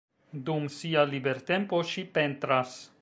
Dum 0.47 0.63
sia 0.77 1.03
libertempo 1.11 1.83
ŝi 1.93 2.07
pentras. 2.17 2.75